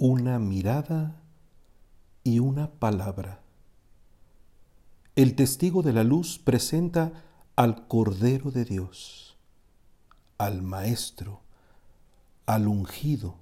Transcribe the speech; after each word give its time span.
una 0.00 0.38
mirada 0.38 1.20
y 2.24 2.38
una 2.38 2.70
palabra. 2.70 3.42
El 5.14 5.36
testigo 5.36 5.82
de 5.82 5.92
la 5.92 6.04
luz 6.04 6.38
presenta 6.38 7.12
al 7.54 7.86
Cordero 7.86 8.50
de 8.50 8.64
Dios, 8.64 9.36
al 10.38 10.62
Maestro, 10.62 11.42
al 12.46 12.66
ungido. 12.66 13.34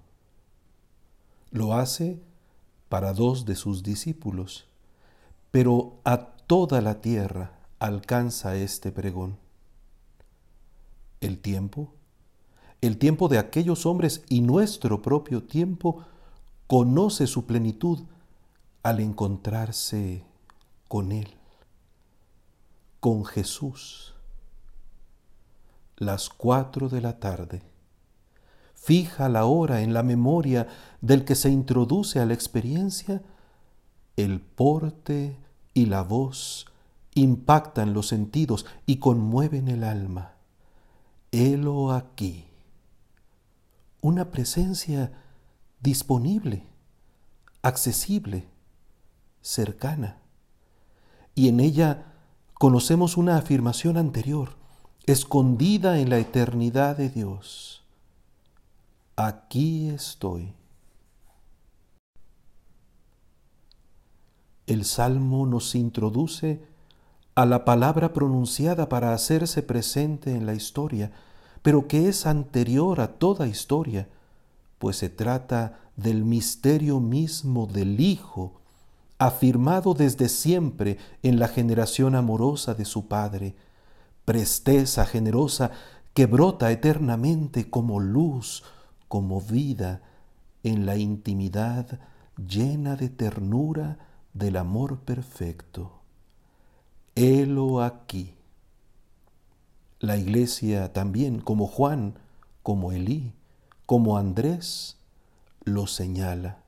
Lo 1.52 1.74
hace 1.74 2.20
para 2.88 3.12
dos 3.12 3.44
de 3.44 3.54
sus 3.54 3.84
discípulos, 3.84 4.66
pero 5.52 6.00
a 6.02 6.32
toda 6.48 6.80
la 6.80 7.00
tierra 7.00 7.52
alcanza 7.78 8.56
este 8.56 8.90
pregón. 8.90 9.38
El 11.20 11.38
tiempo, 11.38 11.92
el 12.80 12.98
tiempo 12.98 13.28
de 13.28 13.38
aquellos 13.38 13.86
hombres 13.86 14.24
y 14.28 14.40
nuestro 14.40 15.02
propio 15.02 15.44
tiempo 15.44 16.04
conoce 16.68 17.26
su 17.26 17.46
plenitud 17.46 18.00
al 18.82 19.00
encontrarse 19.00 20.22
con 20.86 21.12
Él, 21.12 21.28
con 23.00 23.24
Jesús. 23.24 24.14
Las 25.96 26.28
cuatro 26.28 26.90
de 26.90 27.00
la 27.00 27.18
tarde. 27.18 27.62
Fija 28.74 29.30
la 29.30 29.46
hora 29.46 29.80
en 29.80 29.94
la 29.94 30.02
memoria 30.02 30.68
del 31.00 31.24
que 31.24 31.34
se 31.34 31.48
introduce 31.48 32.20
a 32.20 32.26
la 32.26 32.34
experiencia, 32.34 33.22
el 34.16 34.40
porte 34.40 35.38
y 35.72 35.86
la 35.86 36.02
voz 36.02 36.66
impactan 37.14 37.94
los 37.94 38.08
sentidos 38.08 38.66
y 38.84 38.98
conmueven 38.98 39.68
el 39.68 39.84
alma. 39.84 40.34
Helo 41.32 41.92
aquí. 41.92 42.44
Una 44.02 44.30
presencia 44.30 45.12
disponible, 45.80 46.66
accesible, 47.62 48.48
cercana. 49.40 50.18
Y 51.34 51.48
en 51.48 51.60
ella 51.60 52.14
conocemos 52.54 53.16
una 53.16 53.36
afirmación 53.36 53.96
anterior, 53.96 54.56
escondida 55.06 55.98
en 56.00 56.10
la 56.10 56.18
eternidad 56.18 56.96
de 56.96 57.08
Dios. 57.08 57.84
Aquí 59.16 59.88
estoy. 59.88 60.54
El 64.66 64.84
Salmo 64.84 65.46
nos 65.46 65.74
introduce 65.74 66.62
a 67.34 67.46
la 67.46 67.64
palabra 67.64 68.12
pronunciada 68.12 68.88
para 68.88 69.14
hacerse 69.14 69.62
presente 69.62 70.34
en 70.34 70.44
la 70.44 70.54
historia, 70.54 71.12
pero 71.62 71.88
que 71.88 72.08
es 72.08 72.26
anterior 72.26 73.00
a 73.00 73.18
toda 73.18 73.46
historia, 73.46 74.08
pues 74.78 74.96
se 74.96 75.08
trata 75.08 75.80
del 75.96 76.24
misterio 76.24 77.00
mismo 77.00 77.66
del 77.66 78.00
Hijo, 78.00 78.60
afirmado 79.18 79.94
desde 79.94 80.28
siempre 80.28 80.98
en 81.22 81.38
la 81.38 81.48
generación 81.48 82.14
amorosa 82.14 82.74
de 82.74 82.84
su 82.84 83.08
Padre, 83.08 83.56
presteza 84.24 85.06
generosa 85.06 85.72
que 86.14 86.26
brota 86.26 86.70
eternamente 86.70 87.68
como 87.68 88.00
luz, 88.00 88.62
como 89.08 89.40
vida, 89.40 90.02
en 90.62 90.86
la 90.86 90.96
intimidad 90.96 92.00
llena 92.36 92.96
de 92.96 93.08
ternura 93.08 93.98
del 94.34 94.56
amor 94.56 95.00
perfecto 95.00 95.98
helo 97.18 97.82
aquí. 97.82 98.34
La 99.98 100.16
iglesia 100.16 100.92
también, 100.92 101.40
como 101.40 101.66
Juan, 101.66 102.14
como 102.62 102.92
Elí, 102.92 103.32
como 103.88 104.18
Andrés, 104.18 104.98
lo 105.64 105.86
señala 105.86 106.58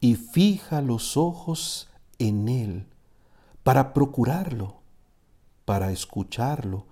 y 0.00 0.16
fija 0.16 0.82
los 0.82 1.16
ojos 1.16 1.88
en 2.18 2.48
él 2.48 2.86
para 3.62 3.92
procurarlo, 3.92 4.80
para 5.64 5.92
escucharlo, 5.92 6.86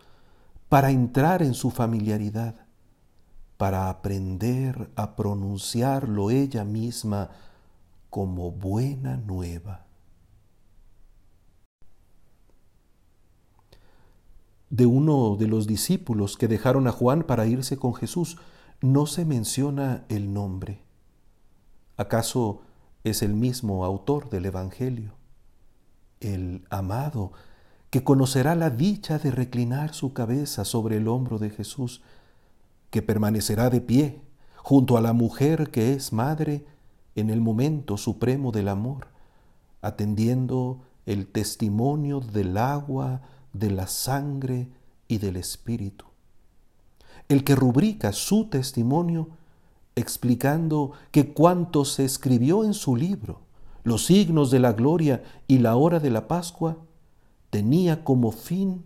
para 0.68 0.92
entrar 0.92 1.42
en 1.42 1.54
su 1.54 1.72
familiaridad, 1.72 2.54
para 3.56 3.90
aprender 3.90 4.88
a 4.94 5.16
pronunciarlo 5.16 6.30
ella 6.30 6.62
misma 6.62 7.30
como 8.08 8.52
buena 8.52 9.16
nueva. 9.16 9.84
de 14.72 14.86
uno 14.86 15.34
de 15.34 15.48
los 15.48 15.66
discípulos 15.66 16.36
que 16.36 16.46
dejaron 16.46 16.86
a 16.86 16.92
Juan 16.92 17.24
para 17.24 17.44
irse 17.44 17.76
con 17.76 17.92
Jesús, 17.92 18.38
no 18.80 19.06
se 19.06 19.24
menciona 19.24 20.04
el 20.08 20.32
nombre. 20.32 20.82
¿Acaso 21.96 22.62
es 23.04 23.22
el 23.22 23.34
mismo 23.34 23.84
autor 23.84 24.30
del 24.30 24.46
Evangelio? 24.46 25.12
El 26.20 26.64
amado, 26.70 27.32
que 27.90 28.04
conocerá 28.04 28.54
la 28.54 28.70
dicha 28.70 29.18
de 29.18 29.30
reclinar 29.30 29.92
su 29.92 30.12
cabeza 30.12 30.64
sobre 30.64 30.96
el 30.96 31.08
hombro 31.08 31.38
de 31.38 31.50
Jesús, 31.50 32.02
que 32.90 33.02
permanecerá 33.02 33.68
de 33.68 33.80
pie 33.80 34.20
junto 34.56 34.96
a 34.96 35.00
la 35.00 35.12
mujer 35.12 35.70
que 35.70 35.92
es 35.92 36.12
madre 36.12 36.64
en 37.16 37.30
el 37.30 37.40
momento 37.40 37.96
supremo 37.96 38.52
del 38.52 38.68
amor, 38.68 39.08
atendiendo 39.82 40.82
el 41.06 41.26
testimonio 41.26 42.20
del 42.20 42.56
agua, 42.56 43.22
de 43.52 43.70
la 43.70 43.86
sangre 43.86 44.68
y 45.08 45.18
del 45.18 45.36
Espíritu. 45.36 46.09
El 47.30 47.44
que 47.44 47.54
rubrica 47.54 48.12
su 48.12 48.46
testimonio 48.46 49.28
explicando 49.94 50.90
que 51.12 51.32
cuanto 51.32 51.84
se 51.84 52.04
escribió 52.04 52.64
en 52.64 52.74
su 52.74 52.96
libro, 52.96 53.38
los 53.84 54.06
signos 54.06 54.50
de 54.50 54.58
la 54.58 54.72
gloria 54.72 55.22
y 55.46 55.58
la 55.58 55.76
hora 55.76 56.00
de 56.00 56.10
la 56.10 56.26
Pascua, 56.26 56.78
tenía 57.50 58.02
como 58.02 58.32
fin 58.32 58.84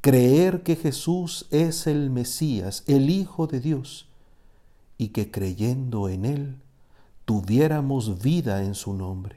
creer 0.00 0.62
que 0.62 0.74
Jesús 0.74 1.46
es 1.50 1.86
el 1.86 2.08
Mesías, 2.08 2.82
el 2.86 3.10
Hijo 3.10 3.46
de 3.46 3.60
Dios, 3.60 4.08
y 4.96 5.08
que 5.08 5.30
creyendo 5.30 6.08
en 6.08 6.24
Él 6.24 6.56
tuviéramos 7.26 8.22
vida 8.22 8.64
en 8.64 8.74
su 8.74 8.94
nombre. 8.94 9.36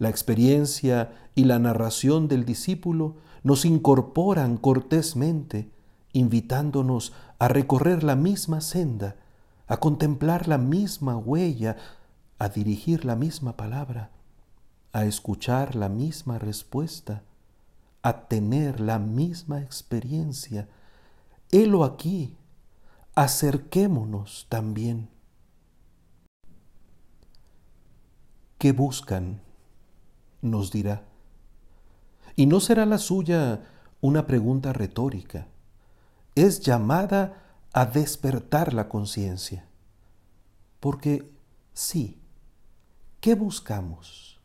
La 0.00 0.08
experiencia 0.08 1.12
y 1.36 1.44
la 1.44 1.60
narración 1.60 2.26
del 2.26 2.44
discípulo 2.44 3.14
nos 3.44 3.64
incorporan 3.64 4.56
cortésmente, 4.56 5.70
invitándonos 6.18 7.12
a 7.38 7.48
recorrer 7.48 8.02
la 8.02 8.16
misma 8.16 8.60
senda, 8.60 9.16
a 9.66 9.78
contemplar 9.78 10.48
la 10.48 10.58
misma 10.58 11.16
huella, 11.16 11.76
a 12.38 12.48
dirigir 12.48 13.04
la 13.04 13.16
misma 13.16 13.56
palabra, 13.56 14.10
a 14.92 15.04
escuchar 15.04 15.74
la 15.74 15.88
misma 15.88 16.38
respuesta, 16.38 17.22
a 18.02 18.28
tener 18.28 18.80
la 18.80 18.98
misma 18.98 19.60
experiencia. 19.60 20.68
Helo 21.50 21.84
aquí, 21.84 22.36
acerquémonos 23.14 24.46
también. 24.48 25.08
¿Qué 28.58 28.72
buscan? 28.72 29.40
nos 30.42 30.70
dirá. 30.70 31.02
Y 32.36 32.46
no 32.46 32.60
será 32.60 32.86
la 32.86 32.98
suya 32.98 33.62
una 34.00 34.26
pregunta 34.26 34.72
retórica. 34.72 35.48
Es 36.38 36.60
llamada 36.60 37.32
a 37.72 37.84
despertar 37.84 38.72
la 38.72 38.88
conciencia. 38.88 39.66
Porque 40.78 41.32
sí, 41.72 42.22
¿qué 43.18 43.34
buscamos? 43.34 44.38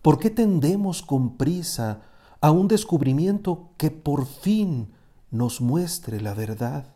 ¿Por 0.00 0.20
qué 0.20 0.30
tendemos 0.30 1.02
con 1.02 1.36
prisa 1.36 2.02
a 2.40 2.52
un 2.52 2.68
descubrimiento 2.68 3.70
que 3.78 3.90
por 3.90 4.26
fin 4.26 4.92
nos 5.32 5.60
muestre 5.60 6.20
la 6.20 6.34
verdad? 6.34 6.94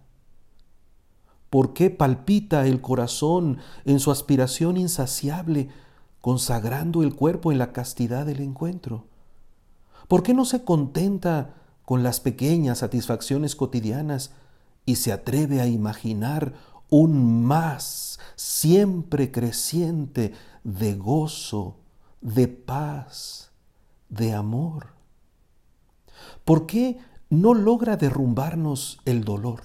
¿Por 1.50 1.72
qué 1.72 1.90
palpita 1.90 2.64
el 2.64 2.80
corazón 2.80 3.58
en 3.84 3.98
su 3.98 4.12
aspiración 4.12 4.76
insaciable 4.76 5.68
consagrando 6.20 7.02
el 7.02 7.16
cuerpo 7.16 7.50
en 7.50 7.58
la 7.58 7.72
castidad 7.72 8.24
del 8.24 8.40
encuentro? 8.40 9.06
¿Por 10.06 10.22
qué 10.22 10.32
no 10.32 10.44
se 10.44 10.62
contenta 10.62 11.56
con 11.86 12.02
las 12.02 12.20
pequeñas 12.20 12.78
satisfacciones 12.78 13.56
cotidianas 13.56 14.32
y 14.84 14.96
se 14.96 15.12
atreve 15.12 15.60
a 15.60 15.66
imaginar 15.66 16.52
un 16.90 17.44
más 17.44 18.18
siempre 18.34 19.30
creciente 19.30 20.34
de 20.64 20.96
gozo, 20.96 21.76
de 22.20 22.48
paz, 22.48 23.50
de 24.08 24.34
amor? 24.34 24.88
¿Por 26.44 26.66
qué 26.66 26.98
no 27.30 27.54
logra 27.54 27.96
derrumbarnos 27.96 29.00
el 29.04 29.24
dolor, 29.24 29.62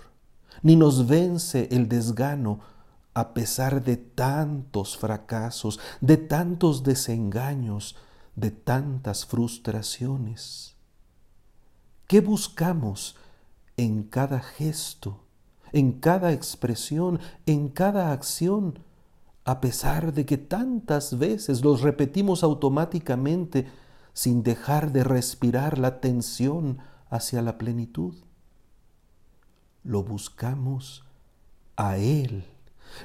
ni 0.61 0.75
nos 0.75 1.07
vence 1.07 1.69
el 1.71 1.89
desgano 1.89 2.59
a 3.15 3.33
pesar 3.33 3.83
de 3.83 3.97
tantos 3.97 4.95
fracasos, 4.95 5.79
de 6.01 6.17
tantos 6.17 6.83
desengaños, 6.83 7.95
de 8.35 8.51
tantas 8.51 9.25
frustraciones? 9.25 10.70
¿Qué 12.11 12.19
buscamos 12.19 13.15
en 13.77 14.03
cada 14.03 14.41
gesto, 14.41 15.21
en 15.71 15.93
cada 15.93 16.33
expresión, 16.33 17.21
en 17.45 17.69
cada 17.69 18.11
acción, 18.11 18.79
a 19.45 19.61
pesar 19.61 20.11
de 20.11 20.25
que 20.25 20.37
tantas 20.37 21.17
veces 21.17 21.63
los 21.63 21.79
repetimos 21.79 22.43
automáticamente 22.43 23.65
sin 24.11 24.43
dejar 24.43 24.91
de 24.91 25.05
respirar 25.05 25.77
la 25.77 26.01
tensión 26.01 26.79
hacia 27.09 27.41
la 27.41 27.57
plenitud. 27.57 28.13
Lo 29.85 30.03
buscamos 30.03 31.05
a 31.77 31.95
Él, 31.95 32.43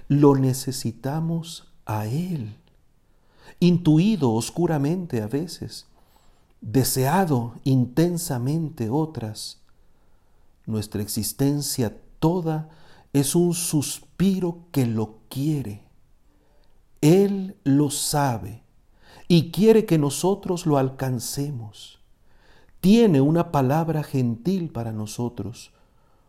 lo 0.09 0.35
necesitamos 0.35 1.73
a 1.85 2.07
Él, 2.07 2.57
intuido 3.61 4.33
oscuramente 4.33 5.23
a 5.23 5.29
veces, 5.29 5.87
deseado 6.61 7.55
intensamente 7.65 8.91
otras. 8.91 9.61
Nuestra 10.67 11.03
existencia 11.03 11.97
toda 12.19 12.69
es 13.13 13.35
un 13.35 13.55
suspiro 13.55 14.67
que 14.73 14.87
lo 14.87 15.19
quiere. 15.29 15.83
Él 17.01 17.57
lo 17.65 17.91
sabe 17.91 18.63
y 19.29 19.51
quiere 19.51 19.87
que 19.87 19.99
nosotros 19.99 20.67
lo 20.67 20.79
alcancemos. 20.79 22.01
Tiene 22.81 23.21
una 23.21 23.53
palabra 23.53 24.03
gentil 24.03 24.71
para 24.71 24.93
nosotros, 24.93 25.73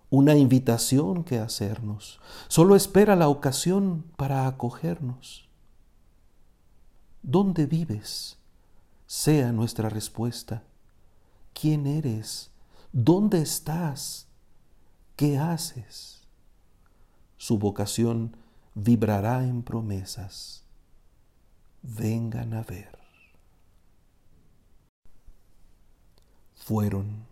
una 0.10 0.36
invitación 0.36 1.24
que 1.24 1.40
hacernos. 1.40 2.20
Solo 2.48 2.76
espera 2.76 3.16
la 3.16 3.30
ocasión 3.30 4.06
para 4.16 4.48
acogernos. 4.48 5.48
¿Dónde 7.22 7.66
vives? 7.66 8.37
Sea 9.08 9.54
nuestra 9.54 9.88
respuesta. 9.88 10.64
¿Quién 11.54 11.88
eres? 11.88 12.52
¿Dónde 12.92 13.42
estás? 13.42 14.28
¿Qué 15.16 15.38
haces? 15.38 16.22
Su 17.38 17.58
vocación 17.58 18.36
vibrará 18.76 19.44
en 19.46 19.64
promesas. 19.64 20.64
Vengan 21.82 22.54
a 22.54 22.64
ver. 22.64 22.98
Fueron, 26.56 27.26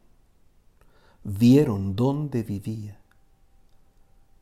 vieron 1.25 1.93
dónde 1.93 2.41
vivía, 2.41 3.01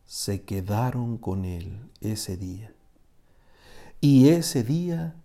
se 0.05 0.43
quedaron 0.43 1.17
con 1.17 1.45
él 1.45 1.89
ese 1.99 2.37
día. 2.37 2.75
Y 3.99 4.29
ese 4.29 4.63
día 4.63 5.15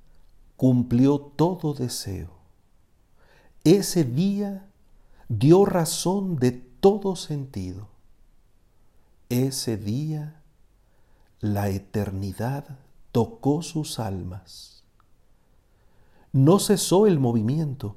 cumplió 0.58 1.20
todo 1.20 1.72
deseo. 1.72 2.30
Ese 3.62 4.02
día 4.02 4.66
dio 5.28 5.64
razón 5.64 6.34
de 6.34 6.50
todo 6.50 7.14
sentido. 7.14 7.86
Ese 9.28 9.76
día 9.76 10.42
la 11.38 11.68
eternidad 11.68 12.76
tocó 13.12 13.62
sus 13.62 14.00
almas. 14.00 14.82
No 16.32 16.58
cesó 16.58 17.06
el 17.06 17.20
movimiento, 17.20 17.94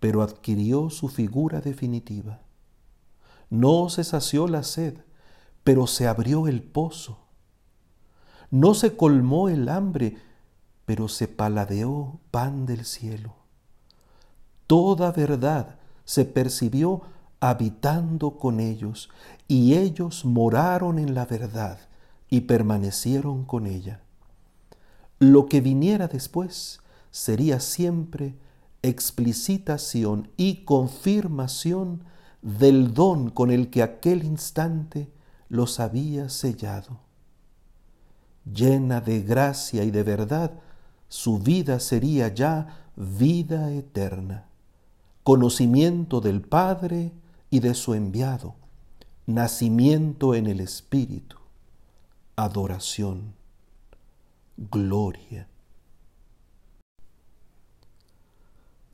pero 0.00 0.22
adquirió 0.22 0.88
su 0.88 1.08
figura 1.08 1.60
definitiva. 1.60 2.40
No 3.50 3.90
se 3.90 4.02
sació 4.02 4.48
la 4.48 4.62
sed, 4.62 4.96
pero 5.62 5.86
se 5.86 6.08
abrió 6.08 6.48
el 6.48 6.62
pozo. 6.62 7.18
No 8.50 8.72
se 8.72 8.96
colmó 8.96 9.50
el 9.50 9.68
hambre, 9.68 10.31
pero 10.92 11.08
se 11.08 11.26
paladeó 11.26 12.20
pan 12.30 12.66
del 12.66 12.84
cielo. 12.84 13.34
Toda 14.66 15.10
verdad 15.10 15.78
se 16.04 16.26
percibió 16.26 17.00
habitando 17.40 18.32
con 18.36 18.60
ellos, 18.60 19.08
y 19.48 19.72
ellos 19.72 20.26
moraron 20.26 20.98
en 20.98 21.14
la 21.14 21.24
verdad 21.24 21.78
y 22.28 22.42
permanecieron 22.42 23.46
con 23.46 23.66
ella. 23.66 24.02
Lo 25.18 25.46
que 25.46 25.62
viniera 25.62 26.08
después 26.08 26.80
sería 27.10 27.58
siempre 27.58 28.34
explicitación 28.82 30.28
y 30.36 30.56
confirmación 30.66 32.04
del 32.42 32.92
don 32.92 33.30
con 33.30 33.50
el 33.50 33.70
que 33.70 33.82
aquel 33.82 34.24
instante 34.24 35.10
los 35.48 35.80
había 35.80 36.28
sellado. 36.28 37.00
Llena 38.44 39.00
de 39.00 39.22
gracia 39.22 39.84
y 39.84 39.90
de 39.90 40.02
verdad, 40.02 40.52
su 41.12 41.38
vida 41.38 41.78
sería 41.78 42.28
ya 42.32 42.86
vida 42.96 43.70
eterna, 43.70 44.46
conocimiento 45.22 46.22
del 46.22 46.40
Padre 46.40 47.12
y 47.50 47.60
de 47.60 47.74
su 47.74 47.92
enviado, 47.92 48.54
nacimiento 49.26 50.34
en 50.34 50.46
el 50.46 50.60
Espíritu 50.60 51.36
adoración, 52.34 53.34
gloria. 54.56 55.46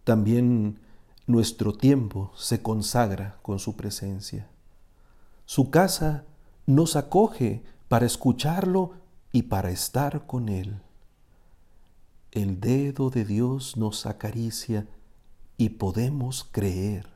También 0.02 0.80
nuestro 1.28 1.72
tiempo 1.72 2.32
se 2.34 2.62
consagra 2.62 3.38
con 3.42 3.60
su 3.60 3.76
presencia. 3.76 4.48
Su 5.44 5.70
casa 5.70 6.24
nos 6.66 6.96
acoge 6.96 7.62
para 7.86 8.06
escucharlo 8.06 8.94
y 9.30 9.42
para 9.42 9.70
estar 9.70 10.26
con 10.26 10.48
Él. 10.48 10.82
El 12.32 12.60
dedo 12.60 13.10
de 13.10 13.24
Dios 13.24 13.76
nos 13.76 14.04
acaricia 14.04 14.86
y 15.56 15.70
podemos 15.70 16.46
creer. 16.50 17.08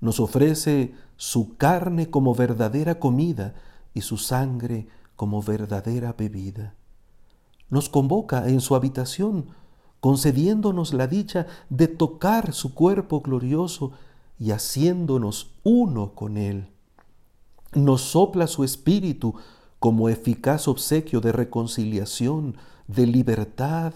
Nos 0.00 0.20
ofrece 0.20 0.94
su 1.16 1.56
carne 1.56 2.10
como 2.10 2.34
verdadera 2.34 3.00
comida 3.00 3.54
y 3.92 4.02
su 4.02 4.16
sangre 4.16 4.86
como 5.16 5.42
verdadera 5.42 6.12
bebida. 6.12 6.74
Nos 7.68 7.88
convoca 7.88 8.48
en 8.48 8.60
su 8.60 8.76
habitación, 8.76 9.46
concediéndonos 10.00 10.94
la 10.94 11.06
dicha 11.06 11.46
de 11.70 11.88
tocar 11.88 12.52
su 12.52 12.74
cuerpo 12.74 13.22
glorioso 13.22 13.92
y 14.38 14.50
haciéndonos 14.50 15.52
uno 15.62 16.14
con 16.14 16.36
él. 16.36 16.68
Nos 17.72 18.02
sopla 18.02 18.46
su 18.46 18.62
espíritu 18.62 19.34
como 19.80 20.08
eficaz 20.08 20.68
obsequio 20.68 21.20
de 21.20 21.32
reconciliación, 21.32 22.56
de 22.86 23.06
libertad 23.06 23.94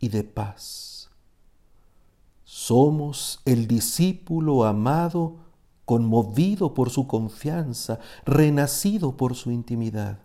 y 0.00 0.08
de 0.08 0.24
paz. 0.24 1.10
Somos 2.44 3.40
el 3.44 3.66
discípulo 3.66 4.64
amado 4.64 5.36
conmovido 5.84 6.74
por 6.74 6.90
su 6.90 7.06
confianza, 7.06 7.98
renacido 8.24 9.16
por 9.16 9.34
su 9.34 9.50
intimidad. 9.50 10.18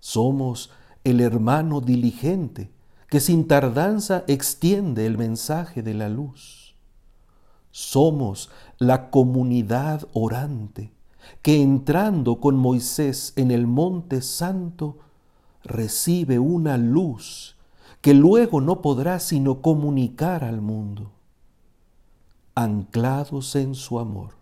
Somos 0.00 0.70
el 1.04 1.20
hermano 1.20 1.80
diligente 1.80 2.70
que 3.08 3.20
sin 3.20 3.46
tardanza 3.46 4.24
extiende 4.26 5.06
el 5.06 5.18
mensaje 5.18 5.82
de 5.82 5.94
la 5.94 6.08
luz. 6.08 6.74
Somos 7.70 8.50
la 8.78 9.10
comunidad 9.10 10.06
orante 10.12 10.92
que 11.42 11.60
entrando 11.60 12.40
con 12.40 12.56
Moisés 12.56 13.32
en 13.36 13.50
el 13.50 13.66
monte 13.66 14.22
santo 14.22 14.98
recibe 15.68 16.38
una 16.38 16.76
luz 16.76 17.56
que 18.00 18.14
luego 18.14 18.60
no 18.60 18.82
podrá 18.82 19.18
sino 19.20 19.60
comunicar 19.60 20.44
al 20.44 20.60
mundo. 20.60 21.12
Anclados 22.54 23.54
en 23.54 23.74
su 23.74 23.98
amor, 23.98 24.32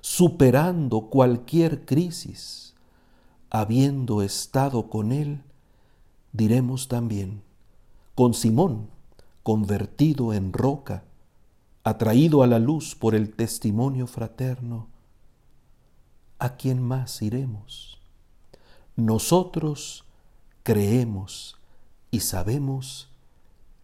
superando 0.00 1.08
cualquier 1.08 1.84
crisis, 1.84 2.74
habiendo 3.50 4.22
estado 4.22 4.88
con 4.88 5.12
Él, 5.12 5.42
diremos 6.32 6.88
también, 6.88 7.42
con 8.14 8.34
Simón, 8.34 8.88
convertido 9.42 10.32
en 10.32 10.52
roca, 10.52 11.04
atraído 11.84 12.42
a 12.42 12.46
la 12.46 12.58
luz 12.58 12.94
por 12.94 13.14
el 13.14 13.34
testimonio 13.34 14.06
fraterno, 14.06 14.88
¿a 16.38 16.56
quién 16.56 16.82
más 16.82 17.20
iremos? 17.22 18.00
Nosotros 18.96 20.04
creemos 20.64 21.56
y 22.10 22.20
sabemos 22.20 23.08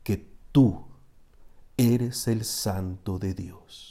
que 0.03 0.27
tú 0.51 0.87
eres 1.77 2.27
el 2.27 2.45
Santo 2.45 3.21
de 3.21 3.35
Dios. 3.35 3.90